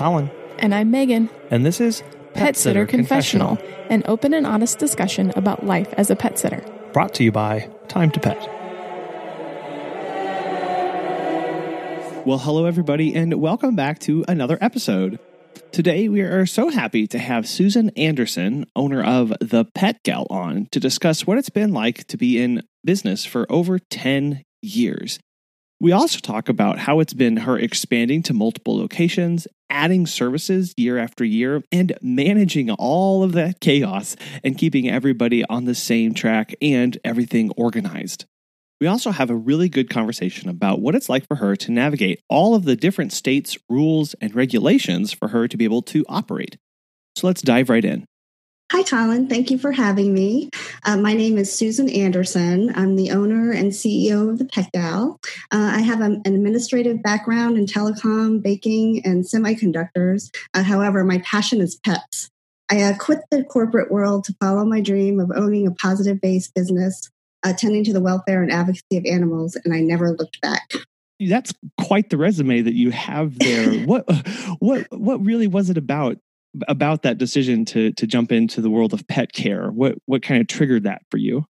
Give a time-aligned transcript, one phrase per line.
[0.00, 2.02] I'm Colin, And I'm Megan, and this is
[2.32, 3.58] Pet Sitter Confessional,
[3.90, 6.64] an open and honest discussion about life as a pet sitter.
[6.94, 8.38] brought to you by Time to Pet.
[12.24, 15.18] Well, hello, everybody, and welcome back to another episode.
[15.70, 20.66] Today, we are so happy to have Susan Anderson, owner of The Pet Gal, on
[20.72, 25.18] to discuss what it's been like to be in business for over 10 years.
[25.82, 30.98] We also talk about how it's been her expanding to multiple locations, adding services year
[30.98, 36.54] after year, and managing all of that chaos and keeping everybody on the same track
[36.60, 38.26] and everything organized.
[38.78, 42.20] We also have a really good conversation about what it's like for her to navigate
[42.28, 46.58] all of the different states' rules and regulations for her to be able to operate.
[47.16, 48.04] So let's dive right in.
[48.72, 49.26] Hi, Colin.
[49.26, 50.48] Thank you for having me.
[50.84, 52.72] Uh, my name is Susan Anderson.
[52.76, 55.18] I'm the owner and CEO of the Pet Gal.
[55.50, 60.32] Uh, I have an administrative background in telecom, baking, and semiconductors.
[60.54, 62.30] Uh, however, my passion is pets.
[62.70, 66.54] I uh, quit the corporate world to follow my dream of owning a positive based
[66.54, 67.10] business,
[67.44, 70.74] attending to the welfare and advocacy of animals, and I never looked back.
[71.18, 73.80] That's quite the resume that you have there.
[73.84, 74.04] what
[74.60, 76.18] what what really was it about
[76.68, 79.70] about that decision to to jump into the world of pet care?
[79.70, 81.46] What what kind of triggered that for you?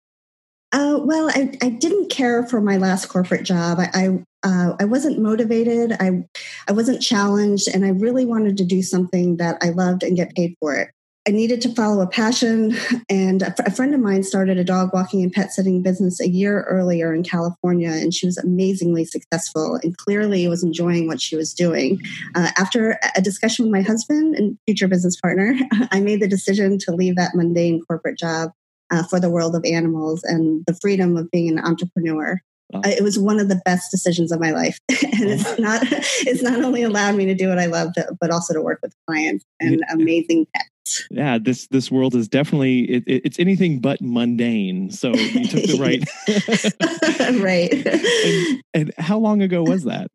[0.71, 3.79] Uh, well, I, I didn't care for my last corporate job.
[3.81, 4.09] I I,
[4.43, 5.97] uh, I wasn't motivated.
[5.99, 6.25] I
[6.69, 10.35] I wasn't challenged, and I really wanted to do something that I loved and get
[10.35, 10.91] paid for it.
[11.29, 12.75] I needed to follow a passion,
[13.11, 16.63] and a, friend of mine started a dog walking and pet sitting business a year
[16.63, 21.53] earlier in California, and she was amazingly successful and clearly was enjoying what she was
[21.53, 22.01] doing.
[22.35, 25.55] Uh, after a discussion with my husband and future business partner,
[25.91, 28.53] I made the decision to leave that mundane corporate job
[28.91, 32.41] uh, for the world of animals and the freedom of being an entrepreneur.
[32.71, 32.81] Wow.
[32.85, 35.83] Uh, It was one of the best decisions of my life, and it's not.
[35.91, 38.95] It's not only allowed me to do what I love, but also to work with
[39.07, 41.07] clients and amazing pets.
[41.11, 44.91] Yeah, this this world is definitely it, it- it's anything but mundane.
[44.91, 47.43] So you took the right.
[47.43, 47.73] right.
[48.27, 50.09] and, and how long ago was that?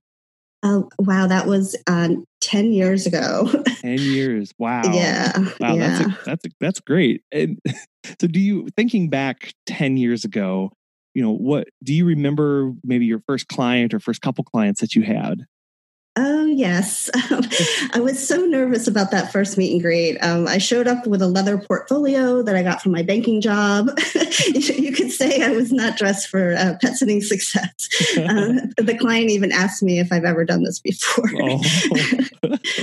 [0.66, 2.09] Oh, wow, that was uh,
[2.40, 3.50] ten years ago.
[3.81, 4.53] Ten years.
[4.58, 4.84] Wow.
[4.94, 5.31] Yeah.
[5.59, 5.88] Wow, yeah.
[5.88, 7.22] that's a, that's a, that's great.
[7.31, 7.59] And
[8.22, 10.72] so, do you thinking back ten years ago?
[11.13, 12.72] You know, what do you remember?
[12.84, 15.46] Maybe your first client or first couple clients that you had.
[16.16, 17.09] Oh, yes.
[17.94, 20.19] I was so nervous about that first meet and greet.
[20.19, 23.88] Um, I showed up with a leather portfolio that I got from my banking job.
[24.53, 27.69] you could say I was not dressed for uh, pet sitting success.
[28.13, 31.29] Uh, the client even asked me if I've ever done this before.
[31.41, 31.62] Oh.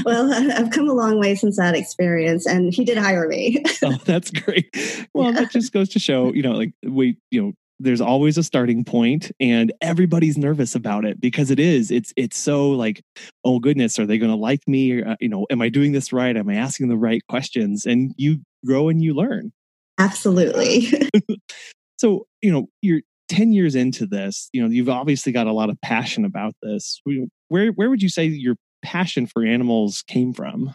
[0.04, 3.62] well, I've come a long way since that experience, and he did hire me.
[3.84, 4.74] oh, that's great.
[5.14, 5.40] Well, Yeah.
[5.40, 8.84] that just goes to show, you know, like we, you know, there's always a starting
[8.84, 13.02] point and everybody's nervous about it because it is it's it's so like
[13.44, 15.02] oh goodness are they going to like me?
[15.02, 16.36] Uh, you know am i doing this right?
[16.36, 17.86] Am i asking the right questions?
[17.86, 19.52] And you grow and you learn.
[19.98, 20.92] Absolutely.
[21.98, 25.70] so you know you're 10 years into this you know you've obviously got a lot
[25.70, 27.00] of passion about this.
[27.48, 30.74] Where where would you say your passion for animals came from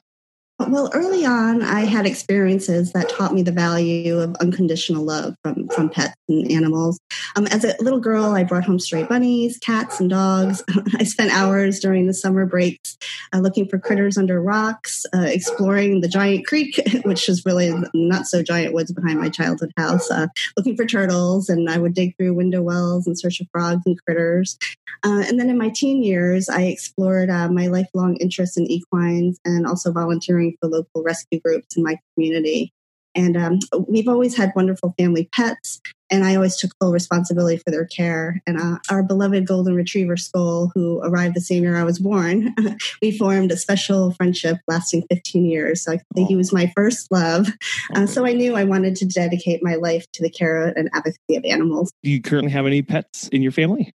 [0.57, 5.67] Well, early on, I had experiences that taught me the value of unconditional love from,
[5.67, 6.97] from pets and animals.
[7.35, 10.63] Um, as a little girl, I brought home stray bunnies, cats, and dogs.
[10.95, 12.97] I spent hours during the summer breaks
[13.33, 18.25] uh, looking for critters under rocks, uh, exploring the giant creek, which is really not
[18.25, 22.15] so giant woods behind my childhood house, uh, looking for turtles, and I would dig
[22.15, 24.57] through window wells in search of frogs and critters.
[25.03, 29.39] Uh, and then in my teen years, I explored uh, my lifelong interest in equines
[29.43, 32.71] and also volunteering for local rescue groups in my community.
[33.15, 35.79] And um, we've always had wonderful family pets,
[36.11, 38.41] and I always took full responsibility for their care.
[38.45, 42.53] And uh, our beloved golden retriever Skull, who arrived the same year I was born,
[43.01, 45.83] we formed a special friendship lasting 15 years.
[45.83, 47.47] So I think he was my first love.
[47.95, 51.37] Uh, so I knew I wanted to dedicate my life to the care and advocacy
[51.37, 51.91] of animals.
[52.03, 53.93] do you currently have any pets in your family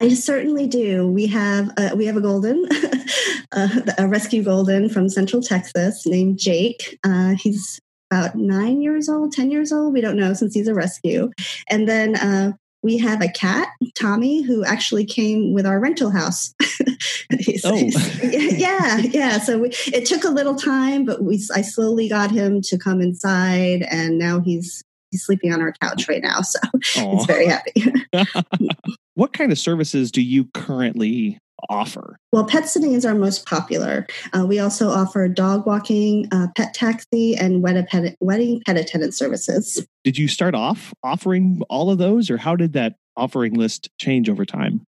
[0.00, 1.06] I certainly do.
[1.08, 2.66] We have uh, we have a golden,
[3.52, 3.68] uh,
[3.98, 6.98] a rescue golden from Central Texas named Jake.
[7.04, 7.80] Uh, he's
[8.10, 9.92] about nine years old, ten years old.
[9.92, 11.30] We don't know since he's a rescue.
[11.68, 12.52] And then uh,
[12.82, 16.54] we have a cat, Tommy, who actually came with our rental house.
[17.40, 17.74] He's- Oh.
[17.74, 19.38] he's- yeah, yeah.
[19.38, 23.00] So we, it took a little time, but we I slowly got him to come
[23.02, 26.40] inside, and now he's he's sleeping on our couch right now.
[26.40, 26.58] So
[26.96, 27.16] Aw.
[27.16, 27.92] he's very happy.
[29.14, 31.38] what kind of services do you currently
[31.68, 32.18] offer?
[32.32, 34.06] Well, pet sitting is our most popular.
[34.32, 39.86] Uh, we also offer dog walking, uh, pet taxi, and pet- wedding pet attendant services.
[40.04, 44.28] Did you start off offering all of those, or how did that offering list change
[44.28, 44.86] over time?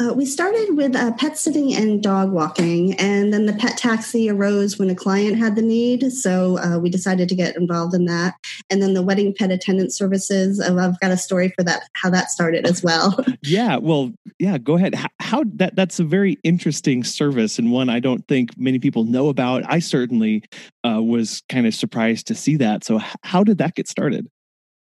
[0.00, 4.28] Uh, we started with uh, pet sitting and dog walking, and then the pet taxi
[4.28, 6.10] arose when a client had the need.
[6.12, 8.34] So uh, we decided to get involved in that.
[8.70, 10.60] And then the wedding pet attendant services.
[10.60, 13.24] Uh, I've got a story for that, how that started as well.
[13.42, 14.94] yeah, well, yeah, go ahead.
[14.94, 19.04] How, how that that's a very interesting service and one I don't think many people
[19.04, 19.62] know about.
[19.70, 20.44] I certainly
[20.86, 22.84] uh, was kind of surprised to see that.
[22.84, 24.28] So, how did that get started?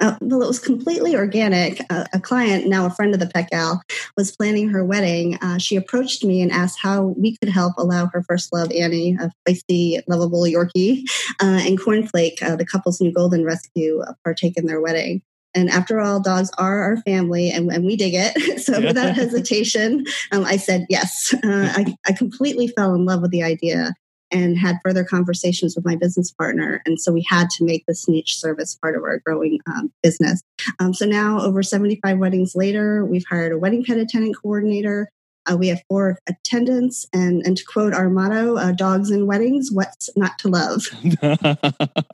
[0.01, 1.79] Uh, well, it was completely organic.
[1.91, 3.81] Uh, a client, now a friend of the Pet Gal,
[4.17, 5.37] was planning her wedding.
[5.41, 9.15] Uh, she approached me and asked how we could help allow her first love, Annie,
[9.19, 11.03] a feisty, lovable Yorkie,
[11.39, 15.21] uh, and Cornflake, uh, the couple's new golden rescue, uh, partake in their wedding.
[15.53, 18.59] And after all, dogs are our family and, and we dig it.
[18.61, 21.33] So without hesitation, um, I said yes.
[21.43, 23.93] I, I completely fell in love with the idea
[24.31, 26.81] and had further conversations with my business partner.
[26.85, 30.41] And so we had to make this niche service part of our growing um, business.
[30.79, 35.09] Um, so now, over 75 weddings later, we've hired a wedding pet attendant coordinator.
[35.49, 39.71] Uh, we have four attendants, and, and to quote our motto, uh, dogs and weddings,
[39.71, 40.83] what's not to love?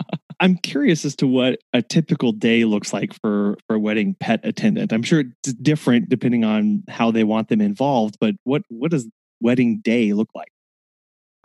[0.39, 4.39] I'm curious as to what a typical day looks like for, for a wedding pet
[4.43, 4.93] attendant.
[4.93, 9.09] I'm sure it's different depending on how they want them involved, but what, what does
[9.41, 10.49] wedding day look like?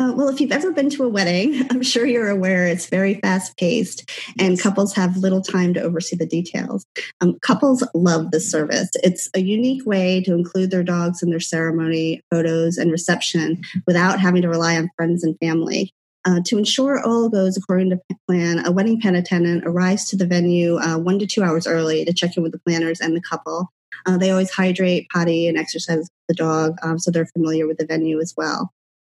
[0.02, 3.20] Uh, well, if you've ever been to a wedding, I'm sure you're aware it's very
[3.20, 6.84] fast paced and couples have little time to oversee the details.
[7.20, 8.90] Um, couples love this service.
[9.04, 14.18] It's a unique way to include their dogs in their ceremony, photos, and reception without
[14.18, 15.92] having to rely on friends and family.
[16.24, 20.26] Uh, to ensure all goes according to plan, a wedding pet attendant arrives to the
[20.26, 23.22] venue uh, one to two hours early to check in with the planners and the
[23.22, 23.68] couple.
[24.06, 27.86] Uh, they always hydrate, potty, and exercise the dog, um, so they're familiar with the
[27.86, 28.72] venue as well.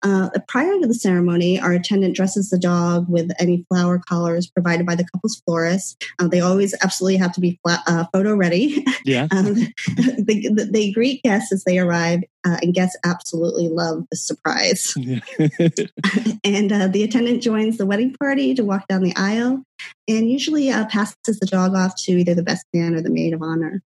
[0.03, 4.85] Uh, prior to the ceremony, our attendant dresses the dog with any flower collars provided
[4.85, 6.05] by the couple's florist.
[6.19, 8.85] Uh, they always absolutely have to be flat, uh, photo ready.
[9.05, 9.27] Yeah.
[9.33, 9.57] um,
[10.19, 14.95] they, they, greet guests as they arrive, uh, and guests absolutely love the surprise.
[16.45, 19.65] and uh, the attendant joins the wedding party to walk down the aisle
[20.07, 23.35] and usually uh, passes the dog off to either the best man or the maid
[23.35, 23.83] of honor.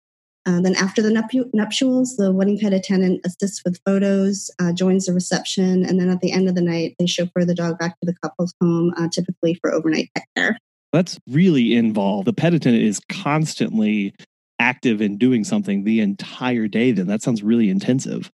[0.50, 1.12] Uh, then after the
[1.52, 6.20] nuptials, the wedding pet attendant assists with photos, uh, joins the reception, and then at
[6.20, 9.08] the end of the night, they chauffeur the dog back to the couple's home, uh,
[9.12, 10.58] typically for overnight pet care.
[10.92, 12.26] That's really involved.
[12.26, 14.12] The pet attendant is constantly
[14.58, 16.90] active in doing something the entire day.
[16.90, 18.28] Then that sounds really intensive.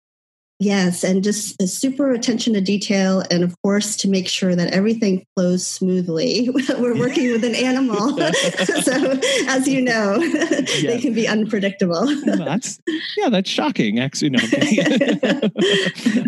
[0.65, 4.73] Yes, and just a super attention to detail, and of course to make sure that
[4.73, 6.49] everything flows smoothly.
[6.79, 8.17] We're working with an animal,
[8.83, 10.83] so as you know, yes.
[10.83, 12.07] they can be unpredictable.
[12.25, 12.81] that's
[13.19, 14.01] yeah, that's shocking.
[14.01, 14.39] Actually, no,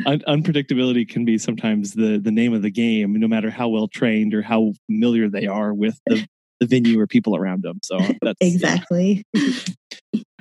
[0.05, 3.89] Un- unpredictability can be sometimes the the name of the game, no matter how well
[3.89, 6.27] trained or how familiar they are with the
[6.61, 7.79] the venue or people around them.
[7.83, 9.25] So that's exactly.
[9.33, 9.53] Yeah.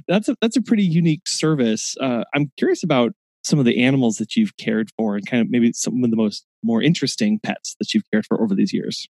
[0.07, 1.95] That's a that's a pretty unique service.
[1.99, 3.13] Uh, I'm curious about
[3.45, 6.17] some of the animals that you've cared for and kind of maybe some of the
[6.17, 9.07] most more interesting pets that you've cared for over these years?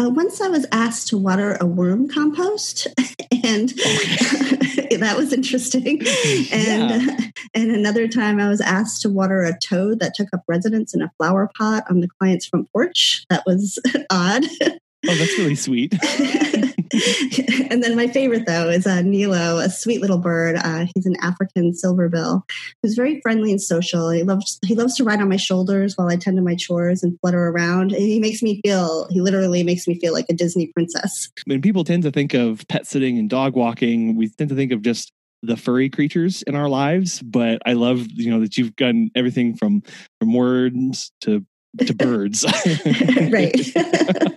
[0.00, 2.86] Uh, once I was asked to water a worm compost,
[3.44, 3.68] and
[5.00, 6.00] that was interesting.
[6.50, 7.16] And yeah.
[7.54, 11.02] and another time I was asked to water a toad that took up residence in
[11.02, 13.24] a flower pot on the client's front porch.
[13.28, 13.78] That was
[14.10, 14.44] odd.
[14.62, 15.94] Oh, that's really sweet.
[17.70, 20.56] and then my favorite though is uh, Nilo, a sweet little bird.
[20.56, 22.42] Uh, he's an African silverbill
[22.82, 24.10] who's very friendly and social.
[24.10, 27.02] He loves he loves to ride on my shoulders while I tend to my chores
[27.02, 27.92] and flutter around.
[27.92, 31.28] And he makes me feel he literally makes me feel like a Disney princess.
[31.46, 34.72] When people tend to think of pet sitting and dog walking, we tend to think
[34.72, 37.22] of just the furry creatures in our lives.
[37.22, 39.82] But I love you know that you've done everything from
[40.20, 41.44] from words to
[41.78, 42.44] to birds.
[43.30, 43.56] right.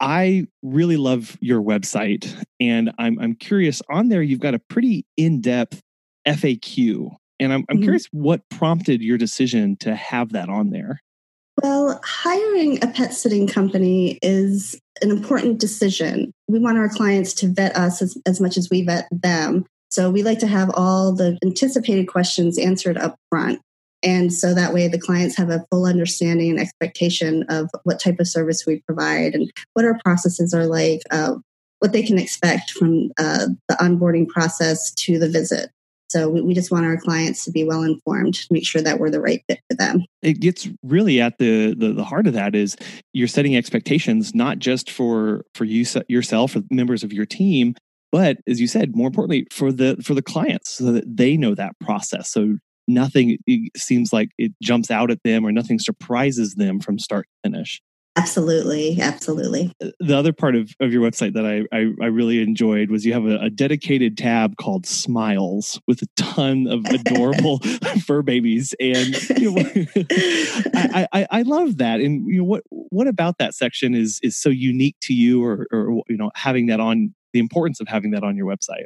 [0.00, 3.82] I really love your website, and I'm I'm curious.
[3.90, 5.80] On there, you've got a pretty in depth
[6.26, 7.10] FAQ,
[7.40, 7.82] and I'm I'm mm-hmm.
[7.82, 11.00] curious what prompted your decision to have that on there.
[11.62, 16.32] Well, hiring a pet sitting company is an important decision.
[16.48, 19.66] We want our clients to vet us as, as much as we vet them.
[19.90, 23.60] So we like to have all the anticipated questions answered up front.
[24.02, 28.18] And so that way the clients have a full understanding and expectation of what type
[28.18, 31.34] of service we provide and what our processes are like, uh,
[31.78, 35.70] what they can expect from uh, the onboarding process to the visit.
[36.10, 39.08] So we, we, just want our clients to be well informed, make sure that we're
[39.08, 40.04] the right fit for them.
[40.20, 42.76] It gets really at the, the, the heart of that is
[43.14, 47.74] you're setting expectations not just for for you yourself or members of your team,
[48.10, 51.54] but as you said, more importantly for the for the clients, so that they know
[51.54, 52.30] that process.
[52.30, 53.38] So nothing
[53.76, 57.80] seems like it jumps out at them or nothing surprises them from start to finish.
[58.14, 59.72] Absolutely, absolutely.
[59.82, 63.06] Uh, the other part of, of your website that I, I, I really enjoyed was
[63.06, 67.58] you have a, a, dedicated tab called Smiles with a ton of adorable
[68.04, 69.62] fur babies, and you know,
[70.74, 72.00] I, I, I love that.
[72.00, 75.66] And you know what what about that section is is so unique to you, or
[75.72, 78.84] or you know having that on the importance of having that on your website.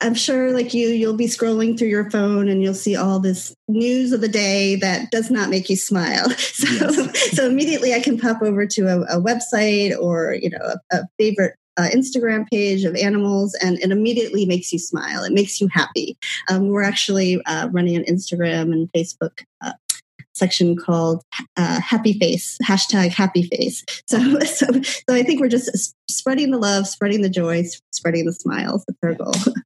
[0.00, 3.54] I'm sure, like you, you'll be scrolling through your phone and you'll see all this
[3.66, 6.26] news of the day that does not make you smile.
[6.56, 7.36] So, yes.
[7.36, 11.02] so immediately I can pop over to a, a website or you know a, a
[11.18, 15.22] favorite uh, Instagram page of animals, and it immediately makes you smile.
[15.22, 16.16] It makes you happy.
[16.48, 19.72] Um, we're actually uh, running an Instagram and Facebook uh,
[20.36, 21.22] section called
[21.56, 23.84] uh, Happy Face hashtag Happy Face.
[24.06, 28.32] So, so, so I think we're just spreading the love, spreading the joy, spreading the
[28.32, 28.84] smiles.
[28.86, 29.54] That's our goal.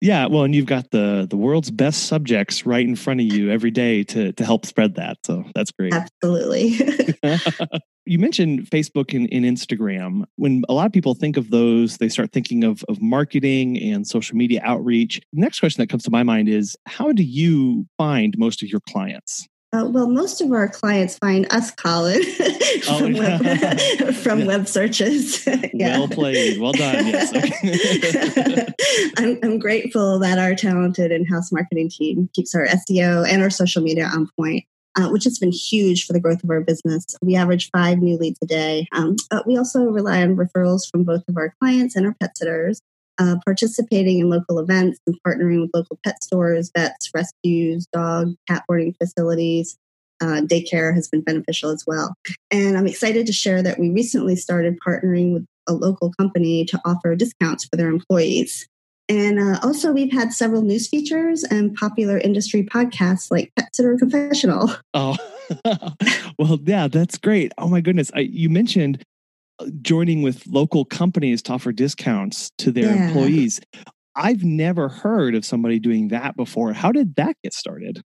[0.00, 3.50] Yeah, well, and you've got the the world's best subjects right in front of you
[3.50, 5.18] every day to to help spread that.
[5.24, 5.92] So that's great.
[5.92, 6.78] Absolutely.
[8.06, 10.24] you mentioned Facebook and, and, Instagram.
[10.36, 14.06] When a lot of people think of those, they start thinking of of marketing and
[14.06, 15.20] social media outreach.
[15.32, 18.68] The next question that comes to my mind is how do you find most of
[18.68, 19.48] your clients?
[19.72, 22.20] Uh, well, most of our clients find us, Colin,
[22.88, 24.46] oh, from, oh, web, from yeah.
[24.46, 25.46] web searches.
[25.74, 25.98] yeah.
[25.98, 26.60] Well played.
[26.60, 27.06] Well done.
[27.06, 27.34] Yes.
[27.34, 28.66] Okay.
[29.18, 33.82] I'm, I'm grateful that our talented in-house marketing team keeps our SEO and our social
[33.82, 34.64] media on point.
[34.98, 37.04] Uh, which has been huge for the growth of our business.
[37.20, 38.88] We average five new leads a day.
[38.92, 42.38] Um, but we also rely on referrals from both of our clients and our pet
[42.38, 42.80] sitters
[43.18, 48.64] uh, participating in local events and partnering with local pet stores, vets, rescues, dog, cat
[48.68, 49.76] boarding facilities.
[50.20, 52.14] Uh, daycare has been beneficial as well.
[52.50, 56.80] And I'm excited to share that we recently started partnering with a local company to
[56.86, 58.66] offer discounts for their employees.
[59.08, 63.96] And uh, also, we've had several news features and popular industry podcasts like Pet Sitter
[63.98, 64.70] Confessional.
[64.94, 65.16] Oh,
[66.38, 67.52] well, yeah, that's great.
[67.56, 68.10] Oh, my goodness.
[68.14, 69.04] I, you mentioned
[69.82, 73.08] joining with local companies to offer discounts to their yeah.
[73.08, 73.60] employees.
[74.14, 76.72] I've never heard of somebody doing that before.
[76.72, 78.02] How did that get started?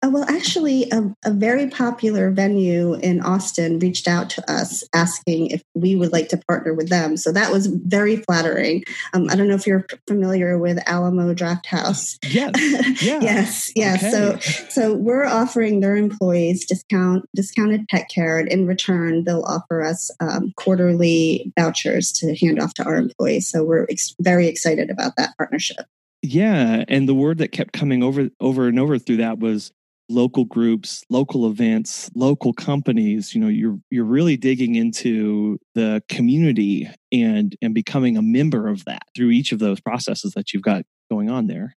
[0.00, 5.48] Uh, well, actually, a, a, very popular venue in Austin reached out to us asking
[5.48, 7.16] if we would like to partner with them.
[7.16, 8.84] So that was very flattering.
[9.12, 12.16] Um, I don't know if you're familiar with Alamo Drafthouse.
[12.28, 13.02] Yes.
[13.02, 13.18] Yeah.
[13.20, 13.72] yes.
[13.74, 14.04] Yes.
[14.04, 14.10] Okay.
[14.10, 19.82] So, so we're offering their employees discount discounted pet care, and in return, they'll offer
[19.82, 23.48] us um, quarterly vouchers to hand off to our employees.
[23.50, 25.86] So we're ex- very excited about that partnership.
[26.22, 29.72] Yeah, and the word that kept coming over over and over through that was
[30.08, 36.88] local groups, local events, local companies, you know, you're you're really digging into the community
[37.12, 40.84] and and becoming a member of that through each of those processes that you've got
[41.10, 41.74] going on there.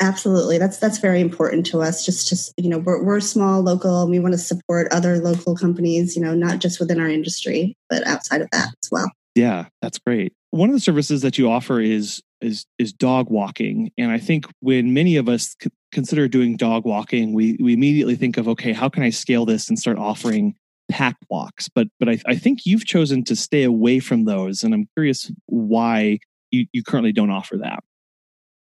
[0.00, 0.56] Absolutely.
[0.56, 2.06] That's that's very important to us.
[2.06, 5.54] Just to you know, we're we're small, local, and we want to support other local
[5.54, 9.10] companies, you know, not just within our industry, but outside of that as well.
[9.34, 10.32] Yeah, that's great.
[10.50, 14.46] One of the services that you offer is is is dog walking, and I think
[14.60, 18.72] when many of us c- consider doing dog walking, we we immediately think of okay,
[18.72, 20.54] how can I scale this and start offering
[20.90, 21.68] pack walks?
[21.68, 25.30] But but I, I think you've chosen to stay away from those, and I'm curious
[25.46, 26.18] why
[26.50, 27.82] you, you currently don't offer that.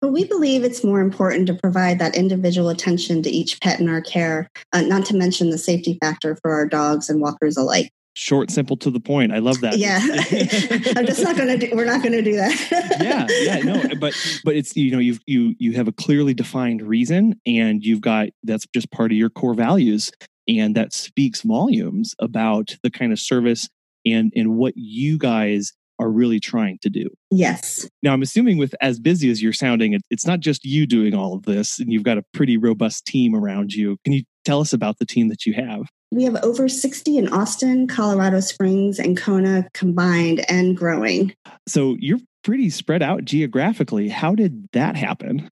[0.02, 3.88] Well, we believe it's more important to provide that individual attention to each pet in
[3.88, 7.90] our care, uh, not to mention the safety factor for our dogs and walkers alike
[8.14, 9.32] short simple to the point.
[9.34, 9.78] I love that.
[9.78, 10.00] Yeah.
[10.98, 12.98] I'm just not gonna do we're not gonna do that.
[13.02, 16.82] Yeah yeah no but but it's you know you've you you have a clearly defined
[16.82, 20.12] reason and you've got that's just part of your core values
[20.48, 23.70] and that speaks volumes about the kind of service
[24.06, 27.08] and and what you guys are really trying to do.
[27.32, 27.88] Yes.
[28.02, 31.14] Now i'm assuming with as busy as you're sounding it, it's not just you doing
[31.16, 33.98] all of this and you've got a pretty robust team around you.
[34.04, 37.28] Can you tell us about the team that you have we have over 60 in
[37.34, 41.34] Austin, Colorado Springs, and Kona combined and growing.
[41.68, 44.10] So you're pretty spread out geographically.
[44.10, 45.50] How did that happen?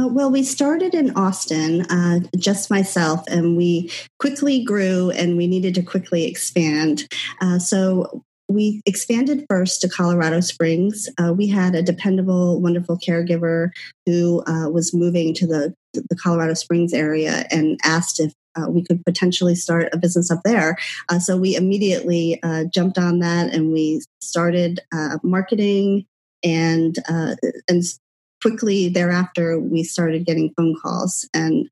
[0.00, 5.46] Uh, well, we started in Austin, uh, just myself, and we quickly grew and we
[5.46, 7.06] needed to quickly expand.
[7.40, 11.08] Uh, so we expanded first to Colorado Springs.
[11.18, 13.70] Uh, we had a dependable, wonderful caregiver
[14.04, 18.82] who uh, was moving to the, the Colorado Springs area and asked if uh, we
[18.84, 20.76] could potentially start a business up there.
[21.08, 26.06] Uh, so we immediately uh, jumped on that and we started uh, marketing
[26.42, 27.36] and uh,
[27.68, 27.82] and
[28.42, 31.68] quickly thereafter we started getting phone calls and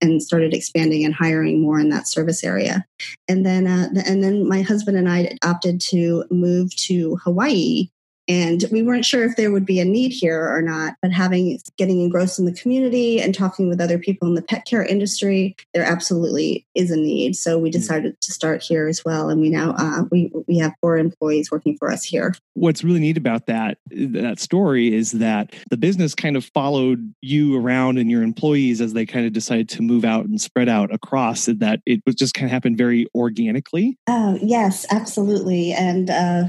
[0.00, 2.84] and started expanding and hiring more in that service area.
[3.28, 7.88] And then uh, and then my husband and I opted to move to Hawaii
[8.28, 10.94] and we weren't sure if there would be a need here or not.
[11.02, 14.64] But having getting engrossed in the community and talking with other people in the pet
[14.66, 17.36] care industry, there absolutely is a need.
[17.36, 17.72] So we hmm.
[17.72, 21.50] decided to start here as well, and we now uh, we we have four employees
[21.50, 22.34] working for us here.
[22.54, 27.58] What's really neat about that that story is that the business kind of followed you
[27.58, 30.92] around and your employees as they kind of decided to move out and spread out
[30.92, 31.46] across.
[31.46, 33.98] That it was just kind of happened very organically.
[34.08, 36.44] Oh yes, absolutely, and uh,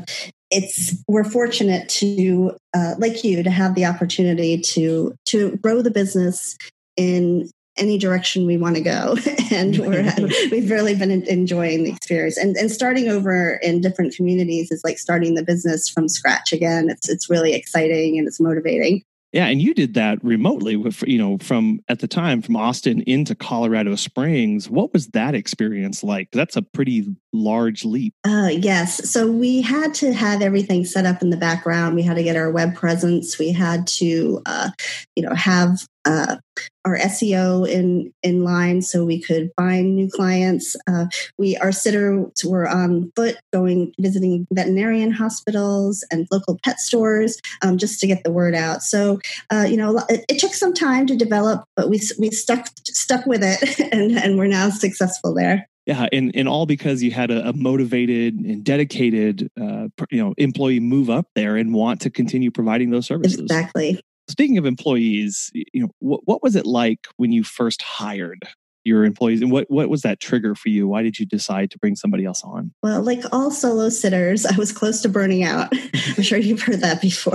[0.50, 5.92] it's we're fortunate to uh, like you to have the opportunity to to grow the
[5.92, 6.58] business
[6.96, 9.16] in any direction we want to go.
[9.50, 10.13] And we're,
[10.51, 12.36] we've really been enjoying the experience.
[12.36, 16.89] And, and starting over in different communities is like starting the business from scratch again.
[16.89, 21.17] It's it's really exciting and it's motivating yeah, and you did that remotely with you
[21.17, 24.69] know from at the time from Austin into Colorado Springs.
[24.69, 26.29] What was that experience like?
[26.31, 28.13] That's a pretty large leap.
[28.25, 31.96] Uh, yes, so we had to have everything set up in the background.
[31.96, 33.38] We had to get our web presence.
[33.38, 34.69] We had to, uh,
[35.15, 36.38] you know, have uh,
[36.86, 40.76] our SEO in in line so we could find new clients.
[40.88, 41.06] Uh,
[41.38, 47.78] we our sitters were on foot going visiting veterinarian hospitals and local pet stores um,
[47.78, 48.82] just to get the word out.
[48.82, 49.20] So
[49.52, 53.26] uh, you know it, it, took some time to develop, but we we stuck stuck
[53.26, 55.68] with it and, and we're now successful there.
[55.88, 60.34] Yeah, and, and all because you had a, a motivated and dedicated, uh, you know,
[60.38, 63.40] employee move up there and want to continue providing those services.
[63.40, 64.02] Exactly.
[64.29, 68.48] Speaking of employees, you know, what, what was it like when you first hired
[68.88, 70.88] your employees and what, what was that trigger for you?
[70.88, 72.72] Why did you decide to bring somebody else on?
[72.81, 75.72] Well, like all solo sitters, I was close to burning out.
[76.17, 77.34] I'm sure you've heard that before.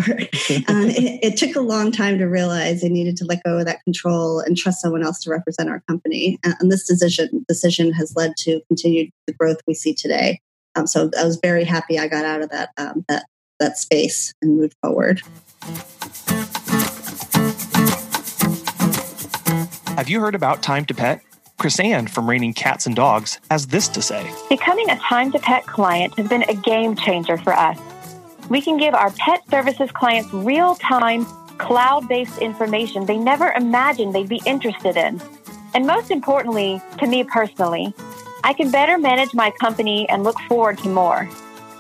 [0.69, 3.67] um, it, it, took a long time to realize I needed to let go of
[3.67, 6.39] that control and trust someone else to represent our company.
[6.43, 10.41] And this decision decision has led to continued the growth we see today.
[10.75, 13.27] Um, so I was very happy I got out of that um, that
[13.61, 15.21] that space and moved forward.
[20.03, 21.21] Have you heard about Time to Pet?
[21.61, 25.65] Chrisanne from Raining Cats and Dogs has this to say Becoming a Time to Pet
[25.65, 27.79] client has been a game changer for us.
[28.49, 31.25] We can give our pet services clients real time,
[31.59, 35.23] cloud based information they never imagined they'd be interested in.
[35.73, 37.95] And most importantly, to me personally,
[38.43, 41.31] I can better manage my company and look forward to more.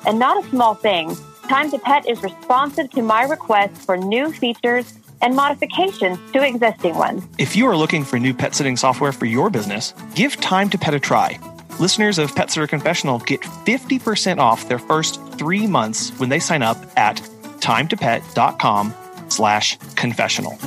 [0.06, 1.16] And not a small thing,
[1.48, 6.94] Time to Pet is responsive to my requests for new features and modifications to existing
[6.96, 7.24] ones.
[7.38, 10.78] If you are looking for new pet sitting software for your business, give Time to
[10.78, 11.38] Pet a try.
[11.80, 16.62] Listeners of Pet Sitter Confessional get 50% off their first three months when they sign
[16.62, 17.16] up at
[17.60, 18.94] timetopet.com
[19.28, 20.58] slash confessional.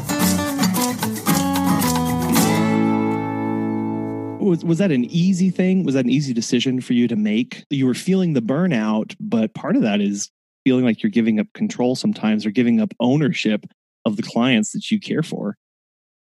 [4.45, 5.83] Was, was that an easy thing?
[5.83, 7.63] Was that an easy decision for you to make?
[7.69, 10.29] You were feeling the burnout, but part of that is
[10.63, 13.65] feeling like you're giving up control sometimes or giving up ownership
[14.05, 15.57] of the clients that you care for?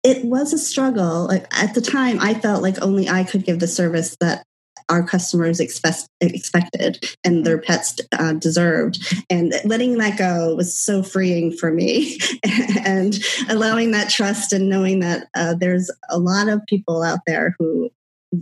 [0.03, 1.31] It was a struggle.
[1.33, 4.45] At the time, I felt like only I could give the service that
[4.89, 9.25] our customers expect, expected and their pets uh, deserved.
[9.29, 12.19] And letting that go was so freeing for me.
[12.85, 17.57] and allowing that trust and knowing that uh, there's a lot of people out there
[17.59, 17.91] who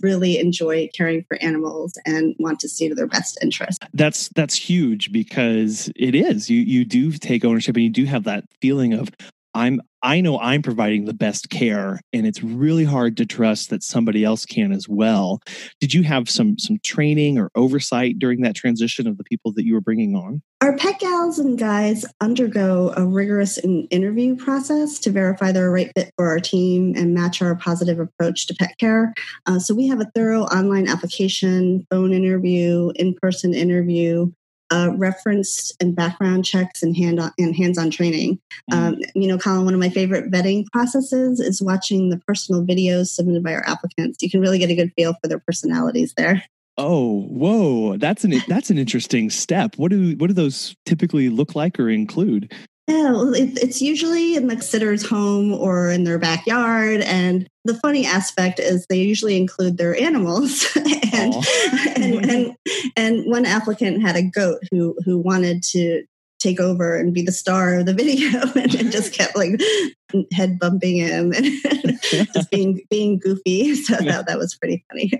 [0.01, 3.85] really enjoy caring for animals and want to see to their best interest.
[3.93, 6.51] That's that's huge because it is.
[6.51, 9.11] You you do take ownership and you do have that feeling of
[9.55, 13.83] I'm I know I'm providing the best care and it's really hard to trust that
[13.83, 15.41] somebody else can as well.
[15.81, 19.65] Did you have some some training or oversight during that transition of the people that
[19.65, 20.43] you were bringing on?
[20.61, 23.59] Our pet gals and guys undergo a rigorous
[23.91, 27.99] interview process to verify they're a right fit for our team and match our positive
[27.99, 29.15] approach to pet care.
[29.47, 34.31] Uh, so we have a thorough online application, phone interview, in-person interview,
[34.75, 38.41] uh, reference and background checks and hand on, and hands-on training.
[38.73, 38.77] Mm.
[38.77, 43.07] Um, you know, Colin, one of my favorite vetting processes is watching the personal videos
[43.09, 44.21] submitted by our applicants.
[44.21, 46.43] You can really get a good feel for their personalities there.
[46.77, 47.97] Oh, whoa!
[47.99, 49.77] That's an that's an interesting step.
[49.77, 52.53] What do what do those typically look like or include?
[52.87, 57.01] Yeah, well, it, it's usually in the sitter's home or in their backyard.
[57.01, 60.67] And the funny aspect is they usually include their animals.
[60.77, 62.31] and, and, mm-hmm.
[62.31, 62.57] and
[62.97, 66.05] and one applicant had a goat who who wanted to
[66.45, 69.61] take over and be the star of the video and, and just kept like
[70.33, 71.47] head bumping him and
[72.03, 73.75] just being being goofy.
[73.85, 75.13] So that, that was pretty funny.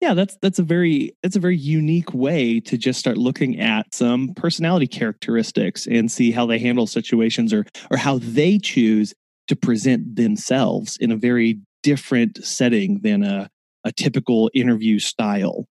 [0.00, 3.92] Yeah, that's that's a very that's a very unique way to just start looking at
[3.94, 9.14] some personality characteristics and see how they handle situations or or how they choose
[9.48, 13.48] to present themselves in a very different setting than a,
[13.84, 15.66] a typical interview style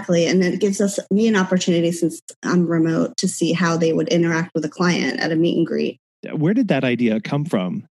[0.00, 0.26] Exactly.
[0.26, 4.08] And it gives us me an opportunity since I'm remote to see how they would
[4.08, 5.98] interact with a client at a meet and greet.
[6.32, 7.86] Where did that idea come from?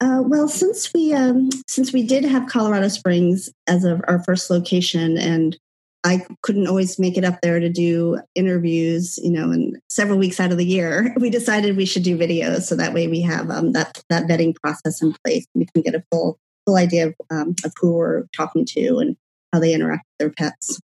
[0.00, 4.48] Uh, well, since we um, since we did have Colorado Springs as a, our first
[4.48, 5.58] location, and
[6.04, 10.40] I couldn't always make it up there to do interviews, you know, and several weeks
[10.40, 13.50] out of the year, we decided we should do videos so that way we have
[13.50, 15.46] um, that that vetting process in place.
[15.54, 19.16] We can get a full full idea of, um, of who we're talking to and
[19.52, 20.80] how they interact with their pets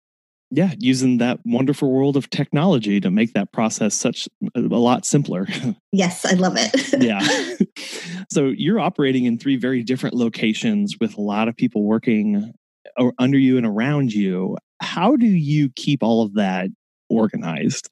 [0.51, 5.47] yeah, using that wonderful world of technology to make that process such a lot simpler.
[5.93, 7.03] Yes, I love it.
[7.03, 7.21] yeah.
[8.31, 12.55] So you're operating in three very different locations with a lot of people working
[13.19, 14.57] under you and around you.
[14.81, 16.69] How do you keep all of that
[17.09, 17.89] organized?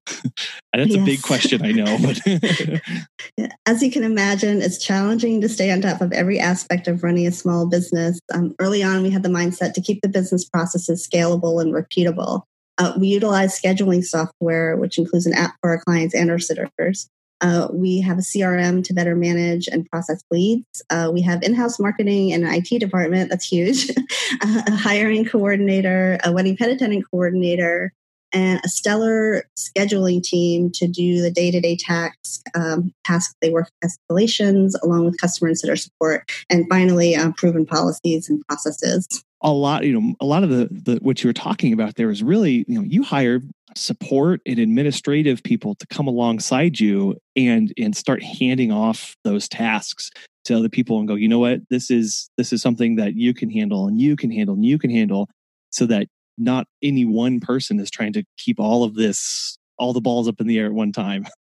[0.73, 1.03] That's yes.
[1.03, 1.99] a big question, I know.
[2.01, 7.03] But as you can imagine, it's challenging to stay on top of every aspect of
[7.03, 8.21] running a small business.
[8.33, 12.43] Um, early on, we had the mindset to keep the business processes scalable and repeatable.
[12.79, 17.09] Uh, we utilize scheduling software, which includes an app for our clients and our sitters.
[17.41, 20.83] Uh, we have a CRM to better manage and process leads.
[20.91, 23.91] Uh, we have in house marketing and an IT department that's huge,
[24.43, 27.93] a hiring coordinator, a wedding pet attendant coordinator,
[28.33, 32.43] and a stellar scheduling team to do the day to day tasks.
[32.55, 37.67] Um, tasks they work escalations along with customer and sitter support, and finally, uh, proven
[37.67, 41.35] policies and processes a lot you know a lot of the, the what you were
[41.35, 43.41] talking about there is really you know you hire
[43.77, 50.11] support and administrative people to come alongside you and and start handing off those tasks
[50.45, 51.61] to other people and go you know what?
[51.71, 54.79] This is this is something that you can handle and you can handle and you
[54.79, 55.29] can handle
[55.71, 60.01] so that not any one person is trying to keep all of this all the
[60.01, 61.27] balls up in the air at one time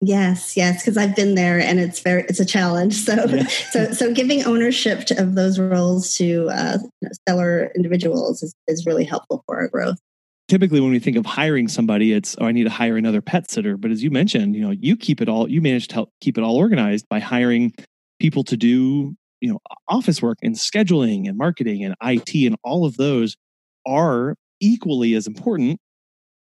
[0.00, 2.96] Yes, yes, because I've been there and it's very it's a challenge.
[3.08, 3.46] So yeah.
[3.46, 6.78] so so giving ownership to, of those roles to uh,
[7.12, 9.98] stellar individuals is, is really helpful for our growth.
[10.48, 13.50] Typically, when we think of hiring somebody, it's oh, I need to hire another pet
[13.50, 13.76] sitter.
[13.76, 15.50] But as you mentioned, you know, you keep it all.
[15.50, 17.74] You manage to help keep it all organized by hiring
[18.20, 19.58] people to do you know
[19.88, 23.36] office work and scheduling and marketing and IT and all of those
[23.86, 25.78] are equally as important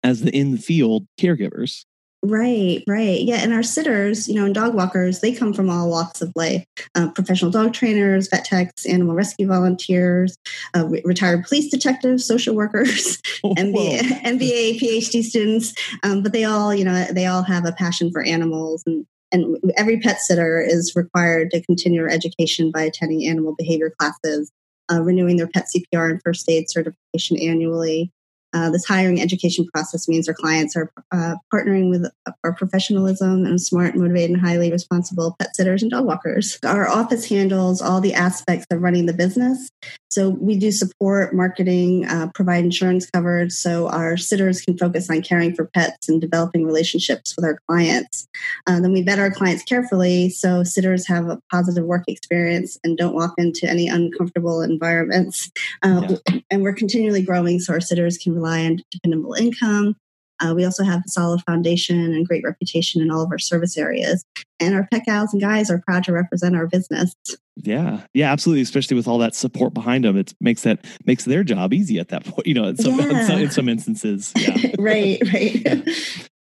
[0.03, 1.85] as the in the field caregivers.
[2.23, 3.19] Right, right.
[3.21, 3.37] Yeah.
[3.37, 6.63] And our sitters, you know, and dog walkers, they come from all walks of life
[6.93, 10.37] uh, professional dog trainers, vet techs, animal rescue volunteers,
[10.75, 15.73] uh, re- retired police detectives, social workers, oh, MBA, MBA, PhD students.
[16.03, 18.83] Um, but they all, you know, they all have a passion for animals.
[18.85, 23.93] And, and every pet sitter is required to continue their education by attending animal behavior
[23.97, 24.51] classes,
[24.91, 28.11] uh, renewing their pet CPR and first aid certification annually.
[28.53, 32.09] Uh, this hiring education process means our clients are uh, partnering with
[32.43, 36.59] our professionalism and smart, motivated, and highly responsible pet sitters and dog walkers.
[36.65, 39.69] Our office handles all the aspects of running the business.
[40.09, 45.21] So we do support marketing, uh, provide insurance coverage so our sitters can focus on
[45.21, 48.27] caring for pets and developing relationships with our clients.
[48.67, 52.97] Uh, then we vet our clients carefully so sitters have a positive work experience and
[52.97, 55.49] don't walk into any uncomfortable environments.
[55.81, 56.39] Uh, yeah.
[56.49, 59.95] And we're continually growing so our sitters can rely on dependable income.
[60.41, 63.77] Uh, we also have a solid foundation and great reputation in all of our service
[63.77, 64.25] areas.
[64.59, 67.13] And our pet gals and guys are proud to represent our business.
[67.57, 68.63] Yeah, yeah, absolutely.
[68.63, 72.09] Especially with all that support behind them, it makes that makes their job easy at
[72.09, 72.47] that point.
[72.47, 73.09] You know, in some, yeah.
[73.09, 74.33] in some, in some instances.
[74.35, 74.71] Yeah.
[74.79, 75.61] right, right.
[75.63, 75.93] Yeah.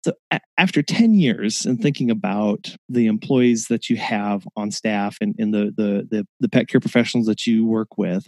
[0.04, 5.18] So a- after 10 years and thinking about the employees that you have on staff
[5.22, 8.28] and, and the, the, the, the pet care professionals that you work with,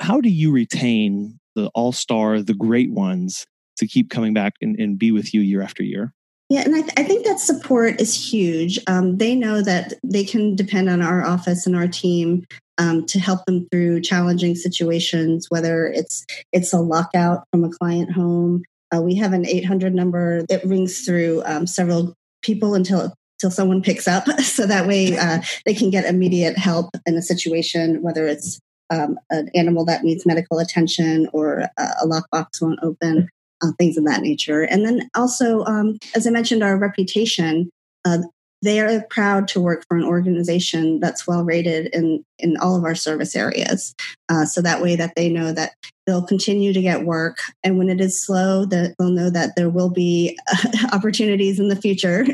[0.00, 3.46] how do you retain the all star, the great ones
[3.78, 6.12] to keep coming back and, and be with you year after year?
[6.48, 8.78] Yeah, and I, th- I think that support is huge.
[8.86, 12.46] Um, they know that they can depend on our office and our team
[12.78, 18.12] um, to help them through challenging situations, whether it's it's a lockout from a client
[18.12, 18.62] home.
[18.94, 23.82] Uh, we have an 800 number that rings through um, several people until until someone
[23.82, 28.26] picks up, so that way uh, they can get immediate help in a situation, whether
[28.26, 28.58] it's
[28.90, 33.28] um, an animal that needs medical attention or a lockbox won't open,
[33.62, 34.62] uh, things of that nature.
[34.62, 37.70] And then also, um, as I mentioned, our reputation.
[38.04, 38.18] Uh,
[38.62, 42.84] they are proud to work for an organization that's well rated in in all of
[42.84, 43.94] our service areas.
[44.28, 45.72] Uh, so that way that they know that
[46.06, 47.38] they'll continue to get work.
[47.62, 51.68] And when it is slow that they'll know that there will be uh, opportunities in
[51.68, 52.26] the future.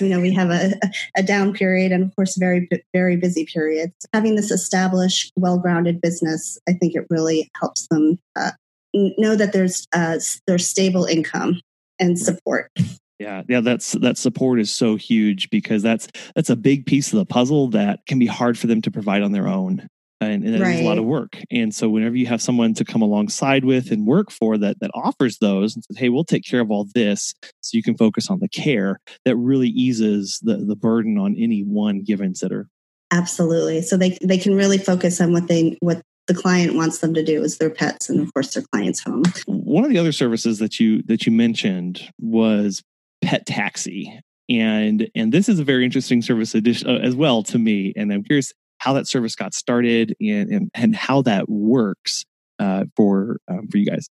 [0.00, 0.72] We know we have a,
[1.16, 6.58] a down period and of course very very busy periods having this established well-grounded business
[6.68, 8.50] i think it really helps them uh,
[8.94, 11.60] know that there's uh, there's stable income
[11.98, 12.70] and support
[13.22, 17.18] yeah, yeah, that's that support is so huge because that's that's a big piece of
[17.18, 19.88] the puzzle that can be hard for them to provide on their own.
[20.20, 20.80] and, and right.
[20.80, 21.36] a lot of work.
[21.50, 24.90] And so whenever you have someone to come alongside with and work for that that
[24.94, 28.30] offers those and says, "Hey, we'll take care of all this, so you can focus
[28.30, 32.68] on the care," that really eases the the burden on any one given sitter.
[33.10, 33.82] Absolutely.
[33.82, 37.24] So they they can really focus on what they what the client wants them to
[37.24, 39.24] do is their pets and of course their client's home.
[39.46, 42.82] One of the other services that you that you mentioned was
[43.32, 44.20] pet taxi.
[44.50, 47.94] And and this is a very interesting service addition, uh, as well to me.
[47.96, 52.26] And i'm curious how that service got started and and, and how that works
[52.58, 54.08] uh, for um, for you guys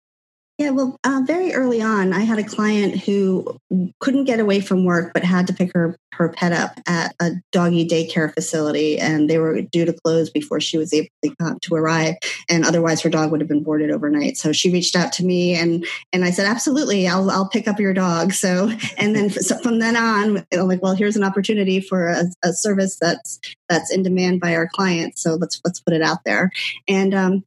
[0.58, 3.60] yeah, well, uh, very early on, I had a client who
[4.00, 7.34] couldn't get away from work, but had to pick her her pet up at a
[7.52, 11.54] doggy daycare facility, and they were due to close before she was able to, uh,
[11.62, 12.15] to arrive,
[12.50, 14.36] and otherwise her dog would have been boarded overnight.
[14.36, 17.80] So she reached out to me, and and I said, absolutely, I'll I'll pick up
[17.80, 18.34] your dog.
[18.34, 22.24] So and then so from then on, I'm like, well, here's an opportunity for a,
[22.43, 23.39] a, service that's
[23.70, 25.22] that's in demand by our clients.
[25.22, 26.50] So let's let's put it out there,
[26.88, 27.43] and um,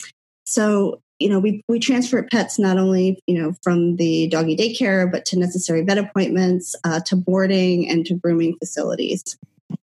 [0.46, 5.10] so you know, we, we transfer pets not only, you know, from the doggy daycare,
[5.10, 9.36] but to necessary vet appointments, uh, to boarding and to grooming facilities.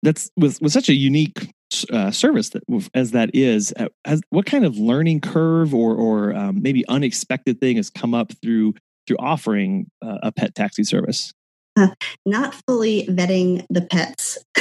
[0.02, 1.52] That's with, with such a unique
[1.92, 2.62] uh, service that
[2.94, 7.60] as that is, uh, has, what kind of learning curve or, or um, maybe unexpected
[7.60, 8.74] thing has come up through,
[9.06, 11.32] through offering uh, a pet taxi service?
[11.76, 11.88] Uh,
[12.26, 14.38] not fully vetting the pets.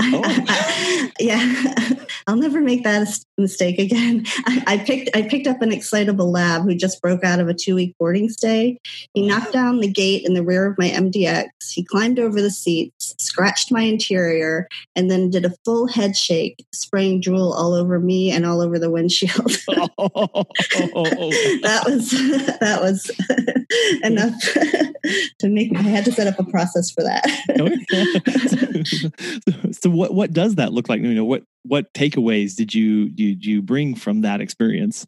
[0.00, 1.10] oh.
[1.18, 1.74] yeah,
[2.26, 4.24] I'll never make that mistake again.
[4.46, 7.54] I, I, picked I picked up an excitable lab who just broke out of a
[7.54, 8.78] two week boarding stay.
[9.14, 11.48] He knocked down the gate in the rear of my MDX.
[11.70, 16.64] He climbed over the seats, scratched my interior, and then did a full head shake,
[16.72, 19.34] spraying drool all over me and all over the windshield.
[21.64, 22.10] that was
[22.60, 23.10] that was
[24.02, 24.34] enough
[25.38, 25.74] to make.
[25.76, 27.24] I had to set up a process for that.
[29.80, 31.00] so, what what does that look like?
[31.00, 35.06] You know, what what takeaways did you did you bring from that experience?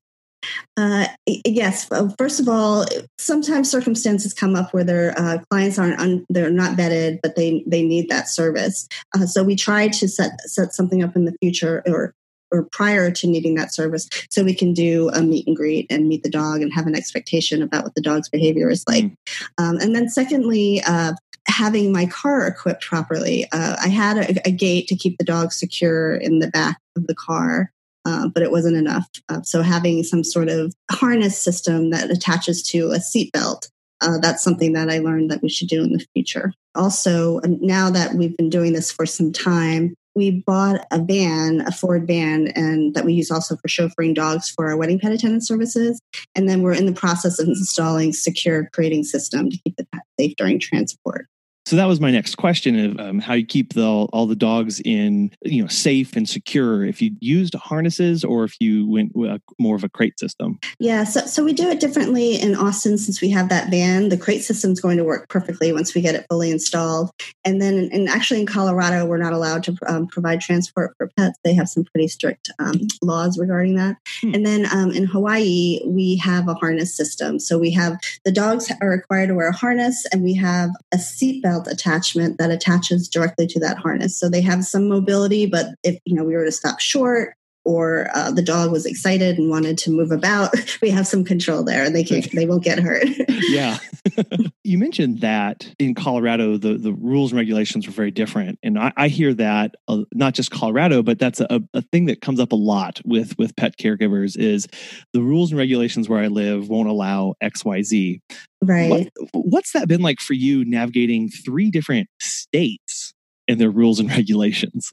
[0.77, 1.07] Uh,
[1.47, 1.89] yes.
[2.19, 2.85] First of all,
[3.19, 7.65] sometimes circumstances come up where their uh, clients aren't un, they're not vetted, but they
[7.67, 8.87] they need that service.
[9.15, 12.13] Uh, so we try to set set something up in the future or
[12.53, 16.09] or prior to needing that service, so we can do a meet and greet and
[16.09, 19.05] meet the dog and have an expectation about what the dog's behavior is like.
[19.05, 19.17] Mm.
[19.59, 21.15] Um, and then secondly, uh,
[21.49, 23.47] having my car equipped properly.
[23.53, 27.07] Uh, I had a, a, gate to keep the dog secure in the back of
[27.07, 27.73] the car,
[28.05, 29.09] uh, but it wasn't enough.
[29.29, 33.69] Uh, so having some sort of harness system that attaches to a seatbelt.
[34.03, 36.53] Uh, that's something that I learned that we should do in the future.
[36.75, 41.71] Also, now that we've been doing this for some time, we bought a van, a
[41.71, 45.47] Ford van, and that we use also for chauffeuring dogs for our wedding pet attendant
[45.47, 46.01] services.
[46.35, 50.03] And then we're in the process of installing secure crating system to keep the pet
[50.19, 51.29] safe during transport.
[51.67, 54.81] So that was my next question of um, how you keep the, all the dogs
[54.85, 56.85] in, you know, safe and secure.
[56.85, 60.61] If you used harnesses or if you went with more of a crate system.
[60.79, 64.11] Yeah, so, so we do it differently in Austin since we have that van.
[64.11, 67.11] The crate system is going to work perfectly once we get it fully installed.
[67.45, 71.37] And then, and actually in Colorado, we're not allowed to um, provide transport for pets.
[71.43, 73.97] They have some pretty strict um, laws regarding that.
[74.21, 74.35] Hmm.
[74.35, 77.41] And then um, in Hawaii, we have a harness system.
[77.41, 80.97] So we have the dogs are required to wear a harness, and we have a
[80.97, 84.19] seatbelt attachment that attaches directly to that harness.
[84.19, 87.36] So they have some mobility, but if you know we were to stop short
[87.67, 91.65] or uh, the dog was excited and wanted to move about, we have some control
[91.65, 93.07] there, and they can they won't get hurt.
[93.49, 93.79] yeah,
[94.65, 98.93] you mentioned that in Colorado the the rules and regulations were very different, and I,
[98.97, 102.53] I hear that uh, not just Colorado, but that's a, a thing that comes up
[102.53, 104.69] a lot with with pet caregivers is
[105.13, 108.21] the rules and regulations where I live won't allow X Y Z.
[108.63, 108.91] Right.
[108.91, 113.13] What, what's that been like for you navigating three different states
[113.49, 114.93] and their rules and regulations?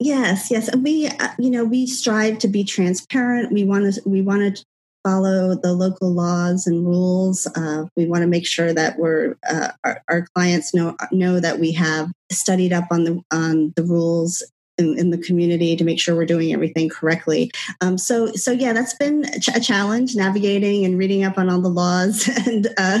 [0.00, 0.74] Yes, yes.
[0.76, 3.52] We, uh, you know, we strive to be transparent.
[3.52, 4.64] We want to, we want to
[5.04, 7.46] follow the local laws and rules.
[7.56, 11.58] Uh, we want to make sure that we're uh, our, our, clients know know that
[11.58, 14.42] we have studied up on the on the rules
[14.78, 17.50] in, in, the community to make sure we're doing everything correctly.
[17.80, 21.68] Um, so, so yeah, that's been a challenge navigating and reading up on all the
[21.68, 23.00] laws and uh,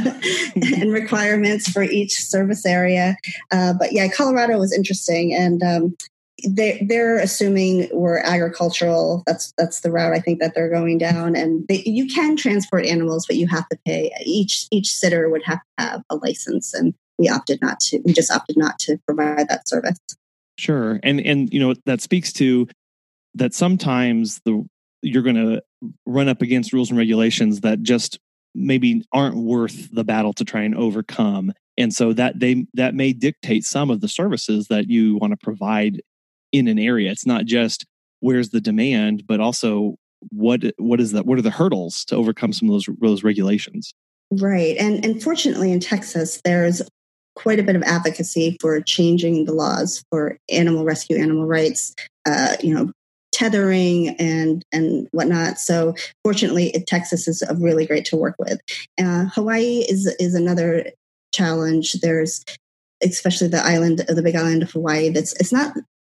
[0.56, 3.16] and requirements for each service area.
[3.52, 5.96] Uh, but yeah, Colorado was interesting, and um,
[6.46, 9.22] they they're assuming we're agricultural.
[9.26, 11.34] That's that's the route I think that they're going down.
[11.34, 14.12] And they, you can transport animals, but you have to pay.
[14.24, 18.00] Each each sitter would have to have a license, and we opted not to.
[18.04, 19.98] We just opted not to provide that service.
[20.58, 22.68] Sure, and and you know that speaks to
[23.34, 24.64] that sometimes the
[25.02, 25.62] you're going to
[26.06, 28.18] run up against rules and regulations that just
[28.54, 33.12] maybe aren't worth the battle to try and overcome and so that they that may
[33.12, 36.02] dictate some of the services that you want to provide
[36.52, 37.10] in an area.
[37.10, 37.84] It's not just
[38.20, 39.96] where's the demand, but also
[40.30, 41.26] what what is that?
[41.26, 43.92] What are the hurdles to overcome some of those those regulations?
[44.30, 46.82] Right, and and fortunately in Texas, there's
[47.36, 51.94] quite a bit of advocacy for changing the laws for animal rescue, animal rights.
[52.26, 52.90] Uh, you know,
[53.32, 55.58] tethering and and whatnot.
[55.58, 58.60] So fortunately, Texas is really great to work with.
[59.00, 60.90] Uh, Hawaii is is another
[61.32, 61.92] challenge.
[62.02, 62.44] There's
[63.02, 65.10] especially the island, of the Big Island of Hawaii.
[65.10, 65.76] That's it's not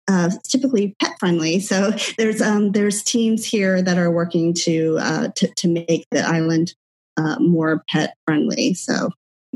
[0.08, 1.60] uh, typically pet friendly.
[1.60, 6.20] So there's um, there's teams here that are working to uh, to, to make the
[6.20, 6.74] island
[7.16, 8.74] uh, more pet friendly.
[8.74, 9.10] So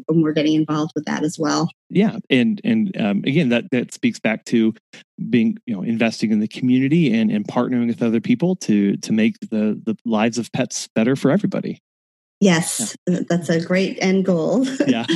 [0.09, 1.71] we're getting involved with that as well.
[1.89, 4.75] Yeah, and and um, again, that that speaks back to
[5.31, 9.13] being you know investing in the community and and partnering with other people to to
[9.13, 11.81] make the the lives of pets better for everybody.
[12.45, 14.67] Yes, that's a great end goal.
[14.87, 15.07] yeah.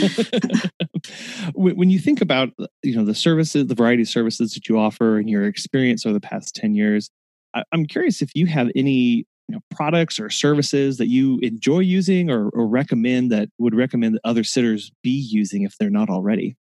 [1.55, 2.49] when you think about
[2.83, 6.15] you know the services, the variety of services that you offer, and your experience over
[6.15, 7.11] the past ten years,
[7.71, 12.31] I'm curious if you have any you know, products or services that you enjoy using
[12.31, 16.57] or, or recommend that would recommend that other sitters be using if they're not already?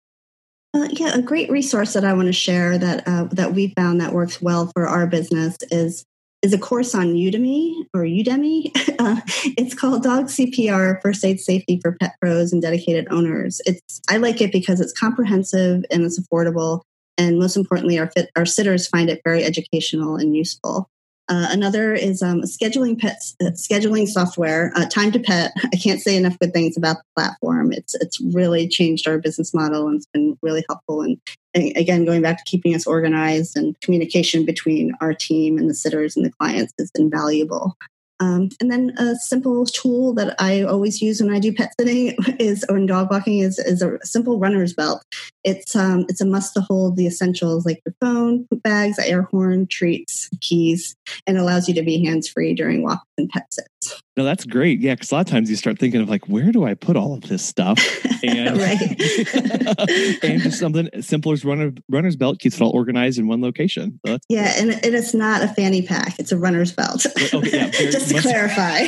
[0.75, 4.01] Uh, yeah, a great resource that I want to share that uh, that we found
[4.01, 6.05] that works well for our business is
[6.47, 8.71] is a course on Udemy or Udemy.
[8.99, 9.21] Uh,
[9.59, 13.61] it's called Dog CPR First Aid Safety for Pet Pros and Dedicated Owners.
[13.67, 16.81] It's I like it because it's comprehensive and it's affordable,
[17.19, 20.89] and most importantly, our fit, our sitters find it very educational and useful.
[21.29, 24.73] Uh, another is um, scheduling pets, uh, scheduling software.
[24.75, 25.53] Uh, Time to Pet.
[25.65, 27.73] I can't say enough good things about the platform.
[27.73, 31.03] It's it's really changed our business model and it's been really helpful.
[31.03, 31.19] And
[31.57, 36.17] again, going back to keeping us organized and communication between our team and the sitters
[36.17, 37.77] and the clients has been valuable.
[38.19, 42.17] Um, and then a simple tool that I always use when I do pet sitting
[42.39, 45.03] is or in dog walking is, is a simple runner's belt.
[45.45, 49.67] It's um, it's a must to hold the essentials like your phone, bags, air horn,
[49.67, 54.03] treats, keys, and allows you to be hands free during walks and pet sits.
[54.17, 54.81] No, that's great.
[54.81, 56.97] Yeah, because a lot of times you start thinking of like, where do I put
[56.97, 57.79] all of this stuff?
[58.23, 58.59] And,
[60.23, 63.41] and just something as simple as runner, runner's belt keeps it all organized in one
[63.41, 64.01] location.
[64.05, 67.07] So yeah, and, and it's not a fanny pack; it's a runner's belt.
[67.33, 68.87] Okay, yeah, just to clarify.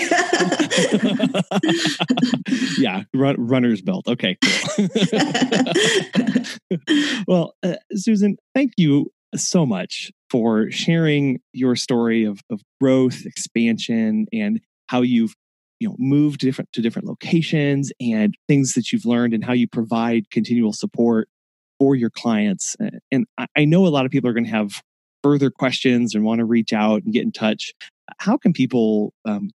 [2.78, 4.08] yeah, run, runner's belt.
[4.08, 4.88] Okay, cool.
[7.28, 14.26] well, uh, Susan, thank you so much for sharing your story of, of growth, expansion,
[14.32, 15.34] and how you've
[15.80, 19.68] you know moved different to different locations and things that you've learned and how you
[19.68, 21.28] provide continual support
[21.78, 22.76] for your clients
[23.12, 24.82] and i know a lot of people are going to have
[25.22, 27.72] further questions and want to reach out and get in touch.
[28.18, 29.50] How can people um,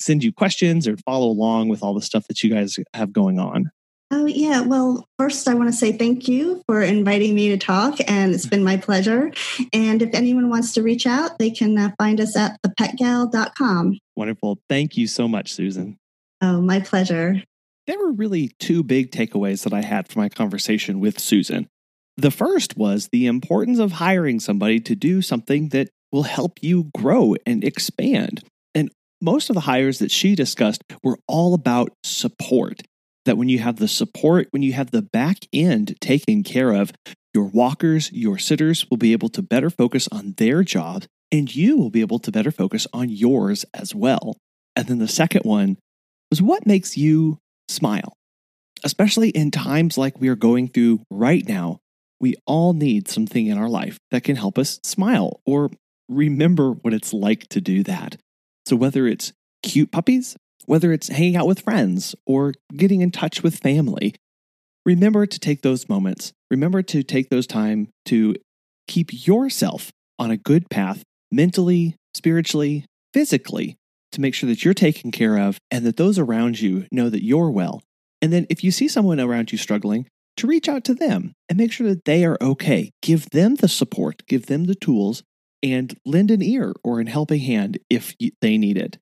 [0.00, 3.38] send you questions or follow along with all the stuff that you guys have going
[3.38, 3.70] on
[4.16, 4.60] Oh, yeah.
[4.60, 8.46] Well, first, I want to say thank you for inviting me to talk, and it's
[8.46, 9.32] been my pleasure.
[9.72, 13.98] And if anyone wants to reach out, they can uh, find us at thepetgal.com.
[14.14, 14.58] Wonderful.
[14.68, 15.96] Thank you so much, Susan.
[16.40, 17.42] Oh, my pleasure.
[17.88, 21.66] There were really two big takeaways that I had from my conversation with Susan.
[22.16, 26.88] The first was the importance of hiring somebody to do something that will help you
[26.96, 28.44] grow and expand.
[28.76, 32.82] And most of the hires that she discussed were all about support
[33.24, 36.92] that when you have the support, when you have the back end taken care of,
[37.32, 41.76] your walkers, your sitters will be able to better focus on their job, and you
[41.76, 44.36] will be able to better focus on yours as well.
[44.76, 45.76] And then the second one
[46.30, 48.16] was what makes you smile?
[48.84, 51.78] Especially in times like we are going through right now,
[52.20, 55.70] we all need something in our life that can help us smile or
[56.08, 58.16] remember what it's like to do that.
[58.66, 59.32] So, whether it's
[59.62, 64.14] cute puppies whether it's hanging out with friends or getting in touch with family.
[64.86, 66.32] Remember to take those moments.
[66.50, 68.34] Remember to take those time to
[68.86, 73.76] keep yourself on a good path mentally, spiritually, physically
[74.12, 77.24] to make sure that you're taken care of and that those around you know that
[77.24, 77.82] you're well.
[78.22, 81.58] And then if you see someone around you struggling, to reach out to them and
[81.58, 82.90] make sure that they are okay.
[83.02, 85.22] Give them the support, give them the tools,
[85.62, 88.98] and lend an ear or an helping hand if they need it.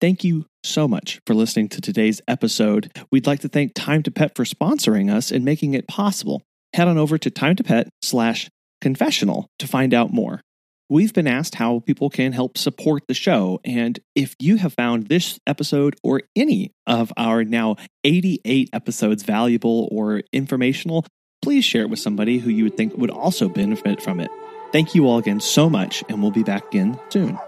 [0.00, 2.90] Thank you so much for listening to today's episode.
[3.10, 6.42] We'd like to thank Time to Pet for sponsoring us and making it possible.
[6.74, 8.48] Head on over to Time to Pet slash
[8.80, 10.40] confessional to find out more.
[10.88, 13.60] We've been asked how people can help support the show.
[13.64, 19.88] And if you have found this episode or any of our now 88 episodes valuable
[19.90, 21.06] or informational,
[21.40, 24.30] please share it with somebody who you would think would also benefit from it.
[24.72, 27.38] Thank you all again so much, and we'll be back again soon.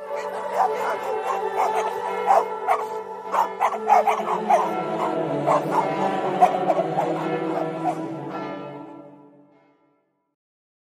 [3.97, 4.03] Oh,
[5.47, 5.84] my God.